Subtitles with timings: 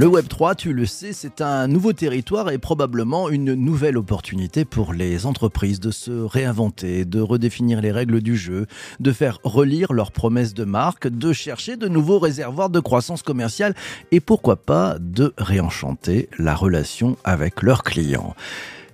[0.00, 4.94] Le Web3, tu le sais, c'est un nouveau territoire et probablement une nouvelle opportunité pour
[4.94, 8.66] les entreprises de se réinventer, de redéfinir les règles du jeu,
[8.98, 13.74] de faire relire leurs promesses de marque, de chercher de nouveaux réservoirs de croissance commerciale
[14.10, 18.34] et pourquoi pas de réenchanter la relation avec leurs clients.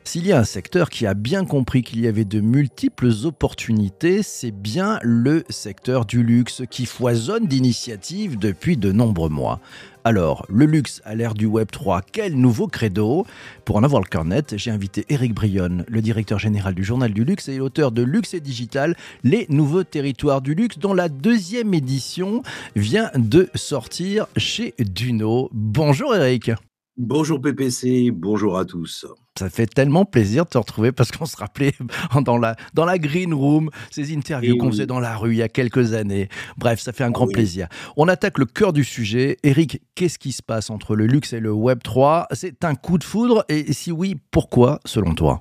[0.07, 4.23] S'il y a un secteur qui a bien compris qu'il y avait de multiples opportunités,
[4.23, 9.59] c'est bien le secteur du luxe qui foisonne d'initiatives depuis de nombreux mois.
[10.06, 13.27] Alors, le luxe à l'ère du Web 3, quel nouveau credo?
[13.64, 17.12] Pour en avoir le cœur net, j'ai invité Eric Brionne, le directeur général du Journal
[17.12, 21.09] du Luxe et l'auteur de Luxe et Digital, les nouveaux territoires du luxe, dont la
[21.09, 22.45] deuxième édition
[22.77, 25.50] vient de sortir chez Duno.
[25.52, 26.52] Bonjour Eric
[26.98, 29.05] Bonjour PPC, bonjour à tous.
[29.38, 31.75] Ça fait tellement plaisir de te retrouver parce qu'on se rappelait
[32.25, 35.36] dans la, dans la green room, ces interviews eh qu'on faisait dans la rue il
[35.36, 36.30] y a quelques années.
[36.56, 37.69] Bref, ça fait un ah grand plaisir.
[37.98, 39.36] On attaque le cœur du sujet.
[39.42, 42.97] Eric, qu'est-ce qui se passe entre le luxe et le Web 3 C'est un coup
[42.97, 45.38] de foudre et si oui, pourquoi selon toi?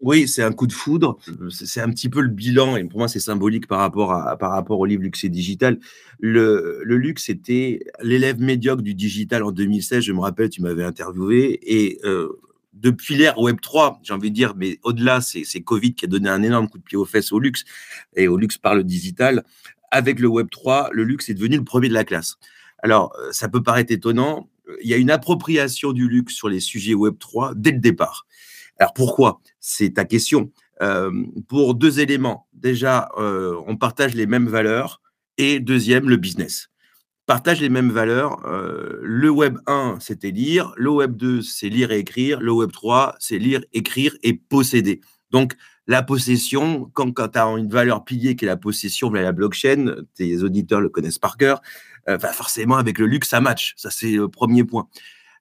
[0.00, 1.18] Oui, c'est un coup de foudre.
[1.50, 4.52] C'est un petit peu le bilan, et pour moi, c'est symbolique par rapport, à, par
[4.52, 5.80] rapport au livre Luxe et Digital.
[6.20, 10.04] Le, le luxe était l'élève médiocre du digital en 2016.
[10.04, 11.58] Je me rappelle, tu m'avais interviewé.
[11.62, 12.28] Et euh,
[12.74, 16.28] depuis l'ère Web 3, j'ai envie de dire, mais au-delà, c'est Covid qui a donné
[16.28, 17.64] un énorme coup de pied aux fesses au luxe,
[18.14, 19.44] et au luxe par le digital.
[19.90, 22.36] Avec le Web 3, le luxe est devenu le premier de la classe.
[22.84, 24.48] Alors, euh, ça peut paraître étonnant.
[24.80, 28.26] Il y a une appropriation du luxe sur les sujets Web 3 dès le départ.
[28.78, 29.40] Alors pourquoi?
[29.60, 30.50] C'est ta question.
[30.80, 31.10] Euh,
[31.48, 32.46] pour deux éléments.
[32.52, 35.02] Déjà, euh, on partage les mêmes valeurs.
[35.36, 36.68] Et deuxième, le business.
[37.26, 38.44] Partage les mêmes valeurs.
[38.46, 40.72] Euh, le Web 1, c'était lire.
[40.76, 42.40] Le Web 2, c'est lire et écrire.
[42.40, 45.00] Le Web 3, c'est lire, écrire et posséder.
[45.30, 45.54] Donc,
[45.88, 49.32] la possession, quand, quand tu as une valeur pilier qui est la possession via la
[49.32, 51.60] blockchain, tes auditeurs le connaissent par cœur,
[52.32, 53.74] forcément, avec le luxe, ça match.
[53.76, 54.88] Ça, c'est le premier point.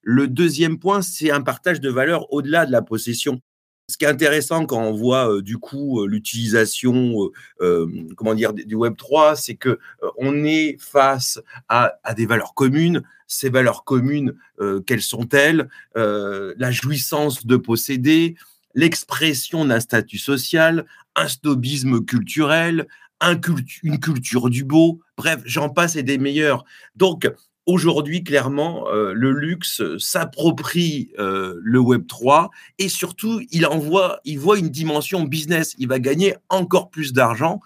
[0.09, 3.41] Le deuxième point, c'est un partage de valeur au-delà de la possession.
[3.89, 7.29] Ce qui est intéressant quand on voit euh, du coup euh, l'utilisation,
[7.59, 9.79] euh, comment dire, du Web 3, c'est que
[10.17, 13.03] on est face à, des valeurs communes.
[13.27, 14.33] Ces valeurs communes,
[14.85, 15.67] quelles sont-elles?
[15.93, 18.35] La jouissance de posséder,
[18.75, 20.85] l'expression d'un statut social,
[21.17, 22.87] un snobisme culturel,
[23.83, 25.01] une culture du beau.
[25.17, 26.63] Bref, j'en passe et des meilleurs.
[26.95, 27.29] Donc,
[27.67, 34.39] Aujourd'hui, clairement, euh, le luxe s'approprie euh, le Web 3 et surtout, il envoie, il
[34.39, 35.75] voit une dimension business.
[35.77, 37.59] Il va gagner encore plus d'argent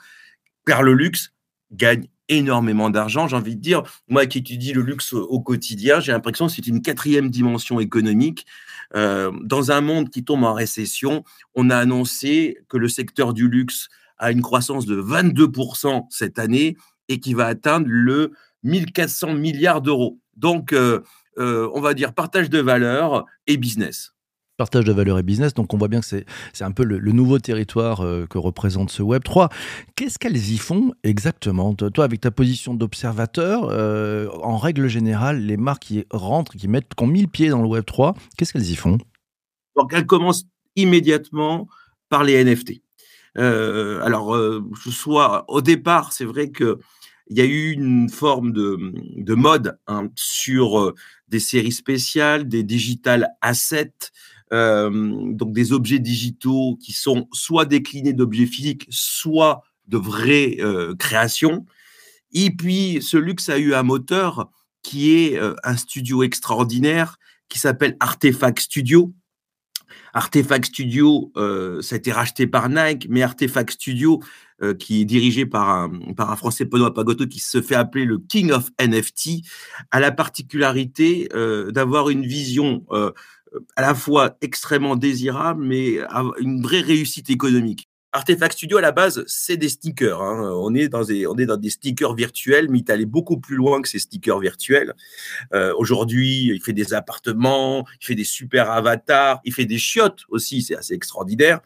[0.66, 1.34] car le luxe
[1.72, 3.28] gagne énormément d'argent.
[3.28, 6.66] J'ai envie de dire, moi qui étudie le luxe au, quotidien, j'ai l'impression que c'est
[6.66, 8.48] une quatrième dimension économique.
[8.96, 11.24] Euh, dans un monde qui tombe en récession,
[11.54, 16.76] on a annoncé que le secteur du luxe a une croissance de 22% cette année
[17.08, 18.32] et qui va atteindre le
[18.64, 20.20] 1400 milliards d'euros.
[20.36, 21.02] Donc, euh,
[21.38, 24.14] euh, on va dire partage de valeur et business.
[24.58, 26.26] Partage de valeur et business, donc on voit bien que c'est,
[26.60, 29.50] un peu le, nouveau territoire euh, que représente ce Web 3.
[29.96, 31.74] Qu'est-ce qu'elles y font exactement?
[31.74, 33.64] Toi, avec ta position d'observateur,
[34.44, 37.62] en règle générale, les marques qui rentrent, qui mettent, qui ont mis le pied dans
[37.62, 39.00] le Web 3, qu'est-ce qu'elles y font?
[39.76, 40.46] Donc, elles commencent
[40.76, 41.68] immédiatement
[42.10, 42.82] par les NFT.
[43.36, 44.38] alors,
[44.92, 46.78] soit au départ, c'est vrai que
[47.32, 50.96] il y a eu une forme de, mode hein, sur euh,
[51.30, 54.12] des séries spéciales, des digital assets,
[54.52, 60.94] euh, donc des objets digitaux qui sont soit déclinés d'objets physiques, soit de vraies euh,
[60.96, 61.66] créations.
[62.34, 64.52] Et puis, ce luxe a eu un moteur
[64.84, 67.18] qui est un studio extraordinaire
[67.48, 69.14] qui s'appelle Artefact Studio,
[70.14, 74.22] Artefact Studio, euh, ça a été racheté par Nike, mais Artefact Studio,
[74.62, 78.52] euh, qui est dirigé par un, Français, Benoît Pagoto, qui se fait appeler le King
[78.52, 79.44] of NFT,
[79.92, 82.86] a la particularité euh, d'avoir une vision
[83.76, 86.00] à la fois extrêmement désirable, mais
[86.40, 87.91] une vraie réussite économique.
[88.14, 90.22] Artefact Studio, à la base, c'est des stickers.
[90.22, 90.52] Hein.
[90.56, 93.40] On, est dans des, on est dans des stickers virtuels, mais il est allé beaucoup
[93.40, 94.94] plus loin que ces stickers virtuels.
[95.54, 100.24] Euh, aujourd'hui, il fait des appartements, il fait des super avatars, il fait des chiottes
[100.28, 101.62] aussi, c'est assez extraordinaire.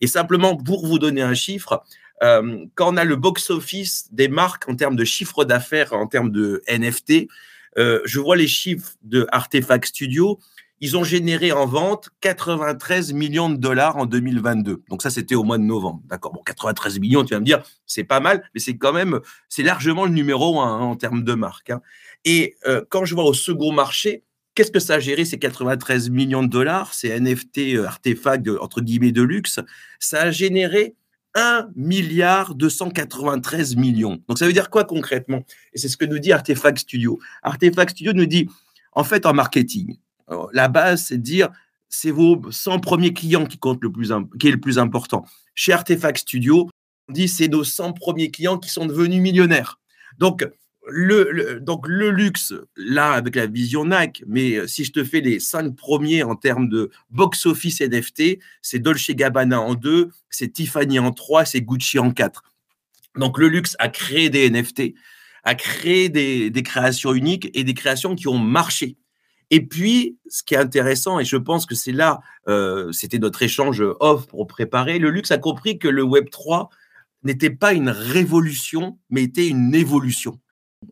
[0.00, 1.84] Et simplement, pour vous donner un chiffre,
[2.22, 6.30] euh, quand on a le box-office des marques en termes de chiffre d'affaires, en termes
[6.30, 7.28] de NFT,
[7.78, 10.38] euh, je vois les chiffres de Artefact Studio,
[10.80, 14.82] ils ont généré en vente 93 millions de dollars en 2022.
[14.88, 16.00] Donc ça, c'était au mois de novembre.
[16.06, 16.32] D'accord.
[16.32, 19.62] Bon, 93 millions, tu vas me dire, c'est pas mal, mais c'est quand même, c'est
[19.62, 21.70] largement le numéro un hein, en termes de marque.
[21.70, 21.82] Hein.
[22.24, 24.24] Et euh, quand je vois au second marché,
[24.54, 28.80] qu'est-ce que ça a géré ces 93 millions de dollars, ces NFT euh, artefacts entre
[28.80, 29.60] guillemets de luxe?
[29.98, 30.94] Ça a généré
[31.34, 34.18] 1 milliard 293 millions.
[34.28, 35.44] Donc ça veut dire quoi concrètement?
[35.74, 37.20] Et c'est ce que nous dit Artefact Studio.
[37.42, 38.48] Artefact Studio nous dit
[38.92, 39.96] En fait, en marketing,
[40.52, 41.50] la base, c'est de dire
[41.88, 45.24] c'est vos 100 premiers clients qui comptent le plus, qui est le plus important.
[45.54, 46.70] Chez Artefact Studio,
[47.08, 49.80] on dit c'est nos 100 premiers clients qui sont devenus millionnaires.
[50.18, 50.46] Donc,
[50.86, 55.20] le, donc le luxe, là, avec la vision Nike, mais euh, si je te fais
[55.20, 60.98] les cinq premiers en termes de box-office NFT, c'est Dolce Gabbana en deux, c'est Tiffany
[60.98, 62.42] en trois, c'est Gucci en quatre.
[63.16, 64.94] Donc le luxe a créé des NFT,
[65.44, 68.96] a créé des, des créations uniques et des créations qui ont marché.
[69.50, 73.42] Et puis, ce qui est intéressant, et je pense que c'est là, euh, c'était notre
[73.42, 76.70] échange off pour préparer, le luxe a compris que le Web 3
[77.24, 80.38] n'était pas une révolution, mais était une évolution.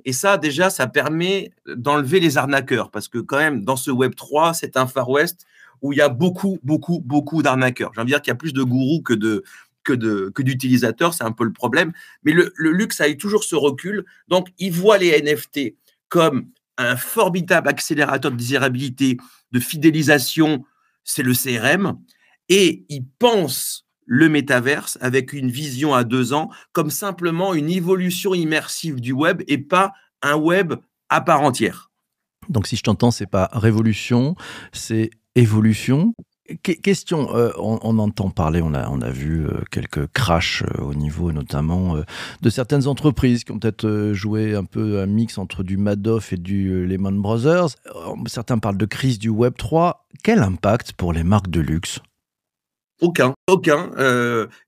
[0.04, 4.14] Et ça, déjà, ça permet d'enlever les arnaqueurs, parce que quand même, dans ce Web
[4.16, 5.46] 3, c'est un Far West
[5.80, 7.92] où il y a beaucoup, beaucoup, beaucoup d'arnaqueurs.
[7.94, 9.44] J'ai envie de dire qu'il y a plus de gourous que de
[9.84, 11.92] que d'utilisateurs, c'est un peu le problème.
[12.22, 15.76] Mais le, le luxe a eu toujours ce recul, donc il voit les NFT
[16.10, 19.18] comme un formidable accélérateur de désirabilité,
[19.52, 20.64] de fidélisation,
[21.04, 21.98] c'est le CRM,
[22.48, 28.34] et il pense le métaverse avec une vision à deux ans comme simplement une évolution
[28.34, 29.92] immersive du web et pas
[30.22, 30.74] un web
[31.10, 31.90] à part entière.
[32.48, 34.34] Donc si je t'entends, c'est pas révolution,
[34.72, 36.14] c'est évolution.
[36.56, 41.96] Question, euh, on, entend parler, on a, vu euh, quelques crashs euh, au niveau notamment
[42.42, 46.36] de certaines entreprises qui ont peut-être joué un peu un mix entre du Madoff et
[46.36, 47.68] du Lehman Brothers.
[48.26, 50.06] certains parlent de crise du Web 3.
[50.22, 52.00] Quel impact pour les marques de luxe?
[53.00, 53.90] Aucun, aucun.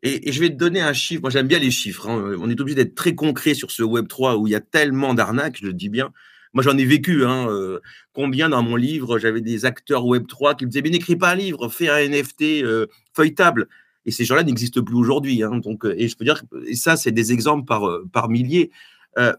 [0.02, 1.22] Et, je vais te donner un chiffre.
[1.22, 2.08] Moi, j'aime bien les chiffres.
[2.08, 2.36] Hein.
[2.40, 5.14] On est obligé d'être très concret sur ce Web 3 où il y a tellement
[5.14, 6.12] d'arnaques, je le dis bien.
[6.52, 7.24] Moi, j'en ai vécu.
[7.24, 7.80] Hein, euh,
[8.12, 11.30] combien dans mon livre, j'avais des acteurs Web 3 qui me disaient Mais n'écris pas
[11.30, 13.68] un livre, fais un NFT euh, feuilletable.
[14.06, 15.42] Et ces gens-là n'existent plus aujourd'hui.
[15.42, 15.58] Hein.
[15.58, 17.82] donc, et je peux dire, et ça, c'est des exemples par,
[18.12, 18.70] par milliers.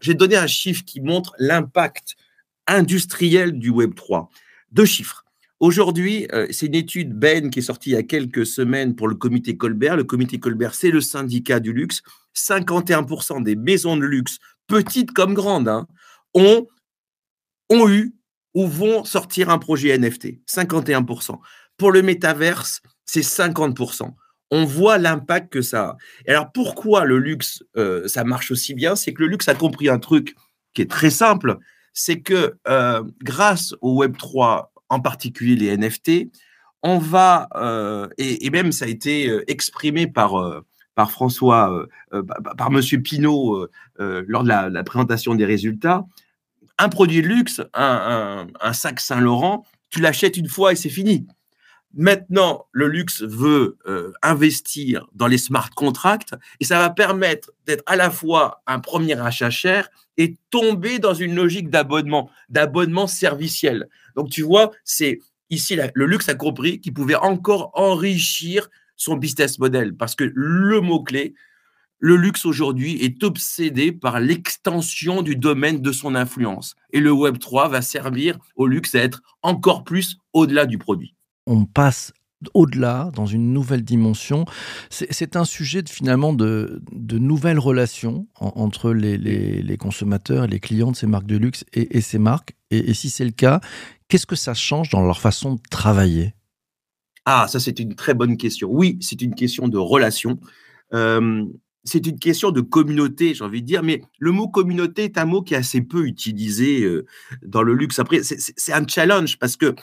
[0.00, 2.14] J'ai donné un chiffre qui montre l'impact
[2.66, 4.30] industriel du Web 3.
[4.70, 5.24] Deux chiffres.
[5.62, 9.06] Aujourd'hui, euh, c'est une étude Ben qui est sortie il y a quelques semaines pour
[9.06, 9.96] le comité Colbert.
[9.96, 12.02] Le comité Colbert, c'est le syndicat du luxe.
[12.34, 15.86] 51% des maisons de luxe, petites comme grandes, hein,
[16.34, 16.66] ont,
[17.72, 18.14] ont eu
[18.54, 20.40] ou vont sortir un projet NFT.
[20.46, 21.38] 51%.
[21.76, 24.10] Pour le métaverse, c'est 50%.
[24.50, 25.96] On voit l'impact que ça a.
[26.26, 28.94] Et alors pourquoi le luxe, euh, ça marche aussi bien?
[28.94, 30.36] C'est que le luxe a compris un truc
[30.74, 31.58] qui est très simple,
[31.94, 36.30] c'est que euh, grâce au Web 3 en particulier les NFT,
[36.82, 40.34] on va, euh, et, même ça a été exprimé par,
[40.94, 41.86] par François,
[42.58, 43.66] par Monsieur Pinault
[43.98, 46.04] lors de la, présentation des résultats,
[46.78, 51.26] un produit de luxe, un, sac Saint-Laurent, tu l'achètes une fois et c'est fini.
[51.94, 53.76] Maintenant, le luxe veut
[54.22, 59.18] investir dans les smart contracts et ça va permettre d'être à la fois un premier
[59.20, 63.88] achat cher et tomber dans une logique d'abonnement, d'abonnement serviciel.
[64.16, 65.20] Donc, tu vois, c'est
[65.50, 70.80] ici le luxe a compris qu'il pouvait encore enrichir son business model parce que le
[70.80, 71.34] mot-clé,
[72.02, 76.74] le luxe aujourd'hui est obsédé par l'extension du domaine de son influence.
[76.92, 81.14] Et le Web 3 va servir au luxe à être encore plus au-delà du produit.
[81.46, 82.12] On passe
[82.54, 84.46] au-delà, dans une nouvelle dimension.
[84.90, 86.82] C'est un sujet de, finalement de,
[87.12, 92.18] nouvelles relations entre les, consommateurs et les clients de ces marques de luxe et, ces
[92.18, 92.56] marques.
[92.72, 93.60] Et, si c'est le cas,
[94.08, 96.34] qu'est-ce que ça change dans leur façon de travailler?
[97.26, 98.68] Ah, ça c'est une très bonne question.
[98.72, 100.40] Oui, c'est une question de relation.
[100.94, 101.44] Euh,
[101.84, 105.24] c'est une question de communauté, j'ai envie de dire, mais le mot communauté est un
[105.24, 107.06] mot qui est assez peu utilisé euh,
[107.42, 107.98] dans le luxe.
[107.98, 109.74] Après, c'est un challenge parce que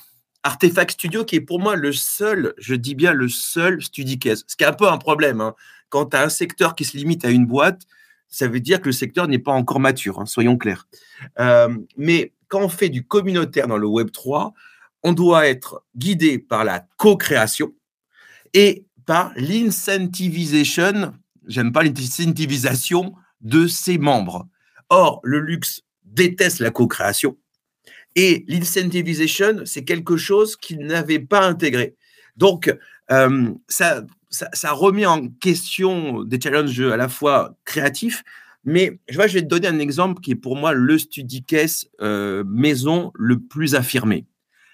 [0.43, 4.55] Artefact Studio, qui est pour moi le seul, je dis bien le seul StudiCase, ce
[4.55, 5.41] qui est un peu un problème.
[5.41, 5.53] Hein.
[5.89, 7.81] Quand tu as un secteur qui se limite à une boîte,
[8.29, 10.87] ça veut dire que le secteur n'est pas encore mature, hein, soyons clairs.
[11.39, 14.53] Euh, mais quand on fait du communautaire dans le Web 3,
[15.03, 17.73] on doit être guidé par la co-création
[18.53, 21.13] et par l'incentivisation,
[21.49, 24.47] j'aime pas l'incentivisation de ses membres.
[24.89, 27.37] Or, le luxe déteste la co-création
[28.15, 31.95] et l'incentivization, c'est quelque chose qu'ils n'avaient pas intégré.
[32.37, 32.73] Donc,
[33.11, 34.03] euh, ça,
[34.71, 38.23] remet en question des challenges à la fois créatifs,
[38.63, 42.43] mais je, vais te donner un exemple qui est pour moi le study case euh,
[42.47, 44.25] maison le plus affirmé.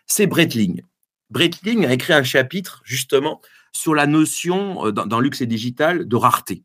[0.07, 0.81] C'est Breitling.
[1.29, 3.41] Breitling a écrit un chapitre justement
[3.75, 6.63] sur la notion euh, dans, dans luxe et digital de rareté.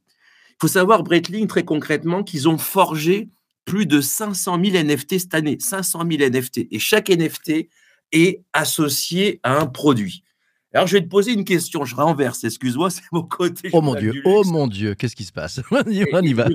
[0.51, 3.31] Il faut savoir, Breitling, très concrètement, qu'ils ont forgé
[3.65, 5.57] plus de 500 000 NFT cette année.
[5.59, 6.69] 500 000 NFT.
[6.71, 7.69] Et chaque NFT
[8.13, 10.23] est associé à un produit.
[10.73, 11.85] Alors, je vais te poser une question.
[11.85, 13.71] Je renverse, excuse-moi, c'est mon côté.
[13.73, 15.61] Oh mon Dieu, oh mon Dieu, qu'est-ce qui se passe?
[15.71, 16.49] On y va.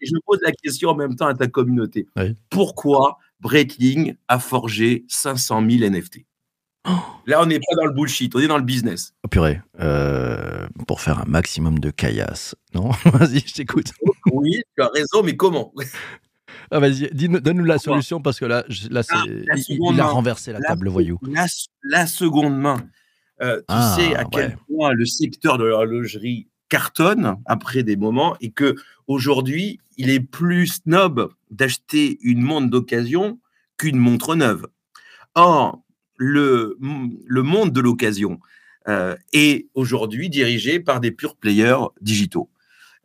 [0.00, 2.08] Je pose la question en même temps à ta communauté.
[2.50, 6.24] Pourquoi Breitling a forgé 500 000 NFT.
[7.26, 9.14] Là, on n'est pas dans le bullshit, on est dans le business.
[9.24, 13.92] Oh purée, euh, pour faire un maximum de caillasse, non Vas-y, je t'écoute.
[14.32, 15.72] Oui, tu as raison, mais comment?
[16.70, 19.24] Ah, Vas-y, donne-nous la solution parce que là, là ah,
[19.68, 21.18] il, a renversé la, table, voyou.
[21.82, 22.78] La, seconde main.
[23.42, 28.36] Euh, tu ah, sais à quel point le secteur de l'horlogerie cartonne après des moments
[28.40, 33.38] et que aujourd'hui, il est plus snob d'acheter une montre d'occasion
[33.76, 34.66] qu'une montre neuve.
[35.34, 35.81] Or,
[36.16, 36.78] le,
[37.26, 38.38] le monde de l'occasion
[38.88, 42.50] euh, est aujourd'hui dirigé par des pure players digitaux.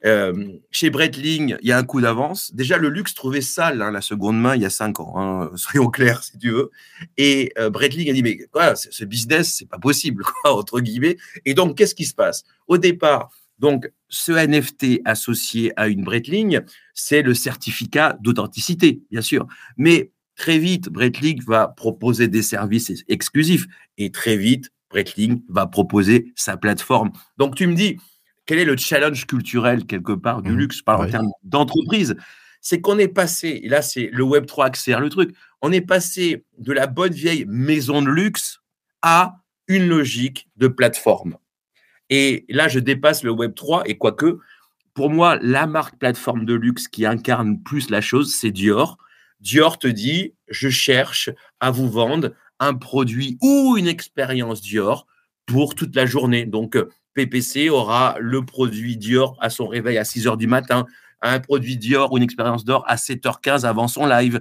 [0.06, 2.54] Euh, chez Breitling, il y a un coup d'avance.
[2.54, 5.52] Déjà, le luxe trouvait sale hein, la seconde main il y a cinq ans, hein,
[5.56, 6.72] soyons clairs si tu veux.
[7.18, 8.38] Et euh, Breitling a dit mais
[8.76, 11.18] ce business, c'est pas possible, entre guillemets.
[11.46, 12.44] Et donc, qu'est-ce qui se passe?
[12.68, 16.62] Au départ, donc, ce NFT associé à une Breitling,
[16.94, 19.48] c'est le certificat d'authenticité, bien sûr.
[19.78, 23.66] Mais très vite, Breitling va proposer des services exclusifs
[23.98, 27.12] et très vite, Breitling va proposer sa plateforme.
[27.38, 27.98] Donc, tu me dis,
[28.46, 32.16] quel est le challenge culturel quelque part du mmh luxe, par en termes d'entreprise?
[32.62, 36.46] C'est qu'on est passé, et là, c'est le Web3 accélère le truc, on est passé
[36.58, 38.62] de la bonne vieille maison de luxe
[39.02, 41.38] à une logique de plateforme.
[42.10, 44.40] Et là, je dépasse le Web 3 et quoique,
[44.94, 48.98] pour moi, la marque plateforme de luxe qui incarne plus la chose, c'est Dior.
[49.40, 51.30] Dior te dit, je cherche
[51.60, 55.08] à vous vendre un produit ou une expérience Dior
[55.46, 56.46] pour toute la journée.
[56.46, 56.78] Donc,
[57.14, 60.86] PPC aura le produit Dior à son réveil à 6 heures du matin,
[61.22, 64.40] un produit Dior ou une expérience d'or à 7h15 avant son live.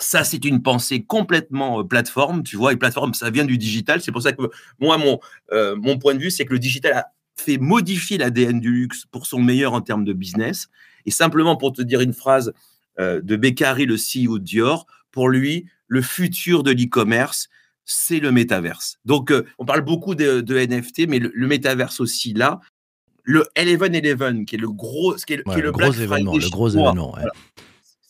[0.00, 4.00] Ça, c'est une pensée complètement euh, plateforme, tu vois, et plateforme, ça vient du digital.
[4.00, 5.20] C'est pour ça que moi, mon,
[5.52, 7.06] euh, mon point de vue, c'est que le digital a
[7.36, 10.68] fait modifier l'ADN du luxe pour son meilleur en termes de business.
[11.06, 12.52] Et simplement pour te dire une phrase
[12.98, 17.48] euh, de Beccari, le CEO de Dior, pour lui, le futur de l'e-commerce,
[17.84, 18.98] c'est le métaverse.
[19.04, 22.60] Donc, on parle beaucoup de, NFT, mais le, métaverse aussi là.
[23.22, 27.16] Le Eleven Eleven, qui est le gros, qui est, le gros événement, le gros événement.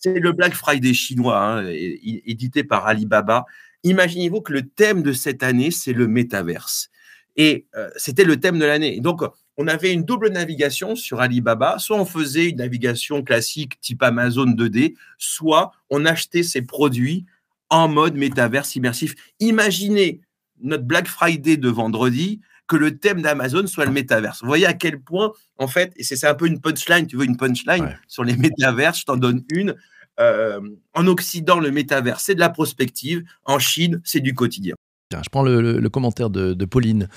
[0.01, 3.47] C'est le Black Friday chinois, hein, édité par Alibaba.
[3.85, 6.91] Imaginez-vous que le thème de cette année, c'est le métaverse.
[7.37, 9.01] Et euh, c'était le thème de l'année.
[9.01, 9.23] Donc,
[9.57, 11.79] on avait une double navigation sur Alibaba.
[11.79, 17.25] Soit on faisait une navigation classique type Amazon 2D, soit on achetait ses produits
[17.71, 19.15] en mode métaverse immersif.
[19.41, 20.21] Imaginez
[20.61, 24.41] notre Black Friday de vendredi que le thème d'Amazon soit le métaverse.
[24.41, 27.25] Vous voyez à quel point, en fait, et c'est un peu une punchline, tu veux
[27.25, 29.75] une punchline sur les métaverses, je t'en donne une.
[30.21, 30.61] Euh,
[30.95, 33.25] en Occident, le métavers, c'est de la prospective.
[33.45, 34.75] En Chine, c'est du quotidien.
[35.23, 37.09] Je prends le, commentaire de, Pauline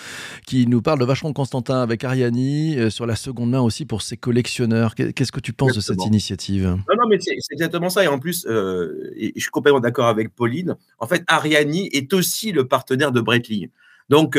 [0.45, 4.01] qui nous parle de Vacheron Constantin avec Ariani euh, sur la seconde main aussi pour
[4.01, 4.93] ses collectionneurs.
[4.93, 6.65] Qu'est-ce que tu penses de cette initiative?
[6.65, 8.03] Non, non, mais c'est exactement ça.
[8.03, 10.75] Et en plus, euh, et je suis complètement d'accord avec Pauline.
[10.99, 13.69] En fait, Ariani est aussi le partenaire de Breitling.
[14.09, 14.37] Donc,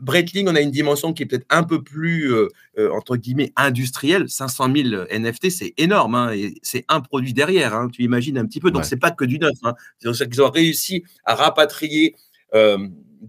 [0.00, 2.48] Breitling, on a une dimension qui est peut-être un peu plus, euh,
[2.78, 4.28] euh, entre guillemets, industrielle.
[4.28, 6.14] 500 000 NFT, c'est énorme.
[6.14, 7.74] Hein, et c'est un produit derrière.
[7.74, 8.70] Hein, tu imagines un petit peu.
[8.70, 9.56] Donc, ce c'est pas que du neuf.
[9.62, 9.74] Hein.
[10.00, 12.16] Qu'ils ont réussi à rapatrier.
[12.54, 12.78] Euh,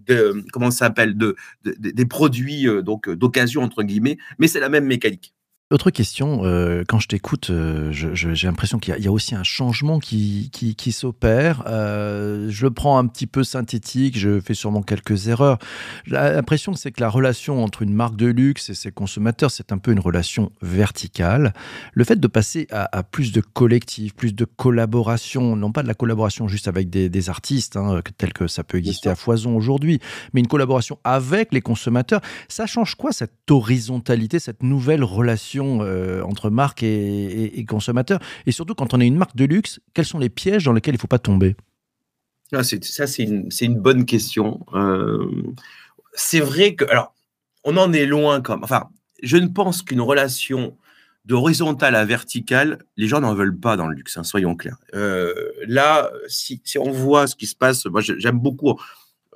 [0.07, 1.17] de, comment ça s'appelle?
[1.17, 5.33] De, des produits donc d'occasion entre guillemets mais c'est la même mécanique
[5.69, 9.99] autre question, euh, quand je t'écoute, euh, j'ai l'impression qu'il y, a aussi un changement
[9.99, 11.63] qui, qui, s'opère.
[11.67, 15.57] Euh, je le prends un petit peu synthétique, je fais sûrement quelques erreurs.
[16.05, 19.51] J'ai l'impression que c'est que la relation entre une marque de luxe et ses consommateurs,
[19.51, 21.53] c'est un peu une relation verticale.
[21.91, 25.95] Le fait de passer à, plus de collectifs, plus de collaboration, non pas de la
[25.95, 29.99] collaboration juste avec des, artistes, hein, tel que ça peut exister à foison aujourd'hui,
[30.31, 36.21] mais une collaboration avec les consommateurs, ça change quoi cette horizontalité, cette nouvelle relation euh,
[36.23, 40.19] entre marques et, consommateurs Et surtout, quand on est une marque de luxe, quels sont
[40.19, 41.55] les pièges dans lesquels il ne faut pas tomber?
[42.53, 44.65] Ah, Ça, c'est une, bonne question.
[44.73, 45.53] Euh,
[46.13, 46.85] c'est vrai que.
[46.85, 47.13] Alors,
[47.63, 48.63] on en est loin comme.
[48.63, 48.89] Enfin,
[49.21, 50.77] je ne pense qu'une relation
[51.25, 54.77] de horizontale à verticale, les gens n'en veulent pas dans le luxe, hein, soyons clairs.
[54.93, 55.33] Euh,
[55.67, 58.79] là, si, on voit ce qui se passe, moi j'aime beaucoup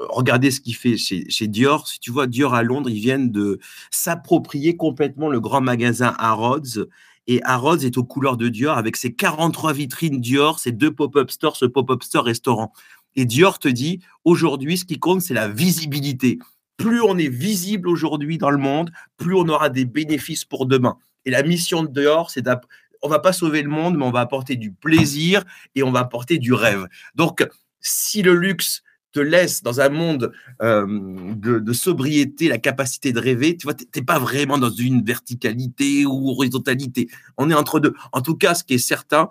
[0.10, 1.88] regardez ce qu'il fait chez, Dior.
[1.88, 6.88] Si tu vois Dior à Londres, ils viennent de s'approprier complètement le grand magasin Harrods.
[7.27, 11.31] Et Harrods est aux couleurs de Dior avec ses 43 vitrines Dior, ses deux pop-up
[11.31, 12.74] stores, ce pop-up store restaurant.
[13.15, 16.39] Et Dior te dit, aujourd'hui, ce qui compte, c'est la visibilité.
[16.77, 20.98] Plus on est visible aujourd'hui dans le monde, plus on aura des bénéfices pour demain.
[21.25, 22.48] Et la mission de Dior, c'est
[23.03, 25.43] on va pas sauver le monde, mais on va apporter du plaisir
[25.75, 26.88] et on va apporter du rêve.
[27.15, 27.48] Donc,
[27.79, 30.86] si le luxe te laisse dans un monde euh,
[31.36, 36.30] de, sobriété, la capacité de rêver, tu vois, t'es pas vraiment dans une verticalité ou
[36.30, 37.08] horizontalité.
[37.38, 37.94] On est entre deux.
[38.12, 39.30] En tout cas, ce qui est certain,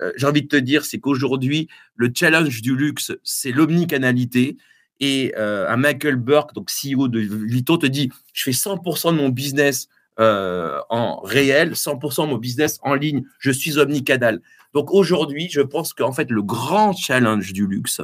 [0.00, 4.56] euh, j'ai envie de te dire, c'est qu'aujourd'hui, le challenge du luxe, c'est l'omnicanalité.
[5.00, 9.28] Et un Michael Burke, donc CEO de Vuitton, te dit, je fais 100% de mon
[9.28, 9.86] business
[10.18, 14.40] en réel, 100% de mon business en ligne, je suis omnicanal.
[14.74, 18.00] Donc aujourd'hui, je pense qu'en fait, le grand challenge du luxe,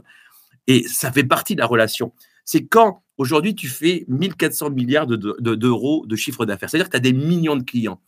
[0.67, 2.13] et ça fait partie de la relation,
[2.45, 6.71] c'est quand aujourd'hui tu fais 1400 milliards d'euros de, chiffre d'affaires.
[6.71, 8.01] C'est-à-dire que tu as des millions de clients.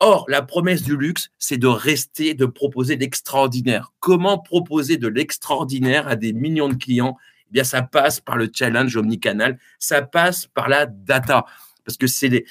[0.00, 3.92] Or, la promesse du luxe, c'est de rester, de proposer l'extraordinaire.
[4.00, 7.16] Comment proposer de l'extraordinaire à des millions de clients?
[7.48, 11.44] Eh bien, ça passe par le challenge omnicanal, ça passe par la data.
[11.84, 12.44] Parce que c'est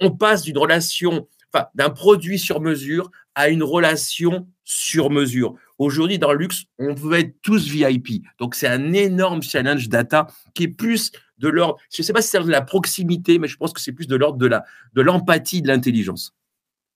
[0.00, 5.54] on, passe d'une relation, enfin, d'un produit sur mesure à une relation sur mesure.
[5.78, 8.22] Aujourd'hui, dans le luxe, on veut être tous VIP.
[8.38, 12.22] Donc, c'est un énorme challenge data qui est plus de l'ordre, je ne sais pas
[12.22, 14.64] si c'est de la proximité, mais je pense que c'est plus de l'ordre de, la,
[14.94, 16.32] de l'empathie, de l'intelligence.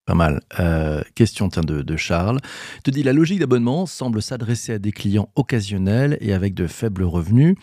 [0.06, 0.40] Pas mal.
[0.58, 2.38] Euh, question de, de, Charles.
[2.82, 7.02] Te dit la logique d'abonnement semble s'adresser à des clients occasionnels et avec de faibles
[7.02, 7.56] revenus.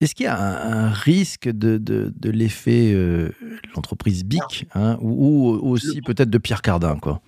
[0.00, 3.30] Est-ce qu'il y a un, risque de, de, l'effet euh,
[3.74, 7.22] l'entreprise BIC hein, ou, aussi peut-être de Pierre Cardin quoi?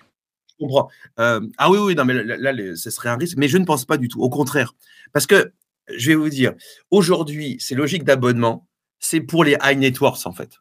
[0.58, 0.88] Comprends.
[1.18, 3.84] Euh, ah oui, oui, non, mais là, ce serait un risque, mais je ne pense
[3.84, 4.20] pas du tout.
[4.20, 4.74] Au contraire.
[5.12, 5.52] Parce que,
[5.94, 6.52] je vais vous dire,
[6.90, 10.58] aujourd'hui, c'est logique d'abonnement, c'est pour les high networks, en fait.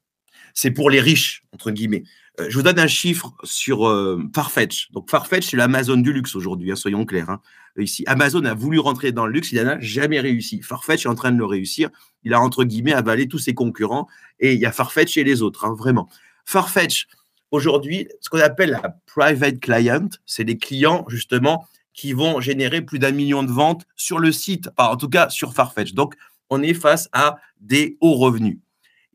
[0.54, 2.04] C'est pour les riches, entre guillemets.
[2.39, 4.92] Euh, je vous donne un chiffre sur euh, Farfetch.
[4.92, 7.30] Donc, Farfetch, c'est l'Amazon du luxe aujourd'hui, hein, soyons clairs.
[7.30, 7.42] Hein.
[7.77, 10.62] Ici, Amazon a voulu rentrer dans le luxe, il n'a jamais réussi.
[10.62, 11.89] Farfetch est en train de le réussir.
[12.24, 14.08] Il a, entre guillemets, avalé tous ses concurrents.
[14.39, 16.10] Et il y a Farfetch et les autres, hein, vraiment.
[16.46, 17.08] Farfetch,
[17.51, 23.00] aujourd'hui, ce qu'on appelle la private client, c'est des clients justement qui vont générer plus
[23.00, 25.94] d'un million de ventes sur le site, en tout cas sur Farfetch.
[25.94, 26.16] Donc,
[26.50, 28.60] on est face à des hauts revenus.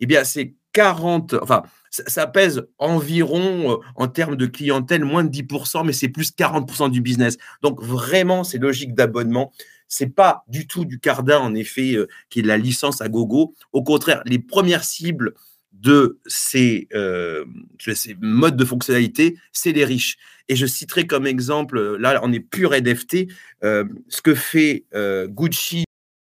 [0.00, 5.30] Eh bien, c'est 40, enfin, ça, pèse environ, euh, en termes de clientèle, moins de
[5.30, 7.36] 10%, mais c'est plus 40% du business.
[7.62, 9.52] Donc, vraiment, c'est logique d'abonnement.
[9.88, 13.08] C'est pas du tout du Cardin, en effet, euh, qui est de la licence à
[13.08, 13.54] gogo.
[13.72, 15.34] Au contraire, les premières cibles
[15.72, 17.44] de ces, euh,
[17.78, 20.16] ces modes de fonctionnalité, c'est les riches.
[20.48, 23.28] Et je citerai comme exemple, là, on est pur NFT,
[23.64, 25.84] euh, ce que fait euh, Gucci.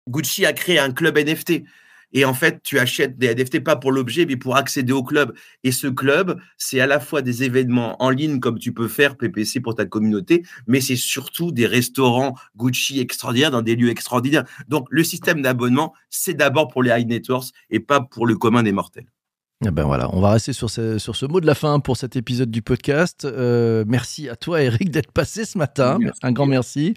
[0.07, 1.63] Gucci a créé un club NFT.
[2.15, 5.33] Et en fait, tu achètes des NFT pas pour l'objet, mais pour accéder au club.
[5.63, 9.17] Et ce club, c'est à la fois des événements en ligne, comme tu peux faire
[9.17, 14.45] PPC pour ta communauté, mais c'est surtout des restaurants Gucci extraordinaires dans des lieux extraordinaires.
[14.67, 18.61] Donc, le système d'abonnement, c'est d'abord pour les high networks et pas pour le commun
[18.61, 19.12] des mortels.
[19.65, 21.95] Eh ben voilà, on va rester sur ce, sur ce mot de la fin pour
[21.95, 23.23] cet épisode du podcast.
[23.23, 25.99] Euh, merci à toi, Eric, d'être passé ce matin.
[26.21, 26.95] Un grand merci.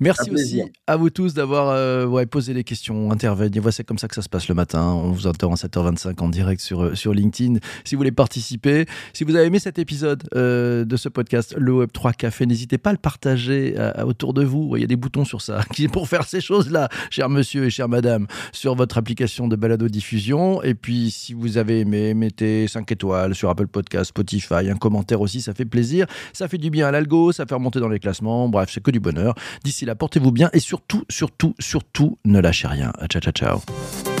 [0.00, 3.58] Merci aussi à vous tous d'avoir euh, posé les questions, intervenu.
[3.58, 4.82] Voilà, c'est comme ça que ça se passe le matin.
[4.82, 7.58] On vous entend à 7h25 en direct sur, euh, sur LinkedIn.
[7.84, 12.14] Si vous voulez participer, si vous avez aimé cet épisode de ce podcast, le Web3
[12.14, 13.74] Café, n'hésitez pas à le partager
[14.04, 14.76] autour de vous.
[14.76, 17.70] Il y a des boutons sur ça qui pour faire ces choses-là, cher monsieur et
[17.70, 20.62] chère madame, sur votre application de balado diffusion.
[20.62, 25.20] Et puis, si vous avez aimé, mettez 5 étoiles sur Apple Podcast, Spotify, un commentaire
[25.20, 26.06] aussi, ça fait plaisir.
[26.32, 28.48] Ça fait du bien à l'algo, ça fait remonter dans les classements.
[28.48, 29.34] Bref, c'est que du bonheur.
[29.64, 32.92] D'ici là, portez-vous bien et surtout, surtout, surtout, ne lâchez rien.
[33.08, 34.15] Ciao, ciao, ciao.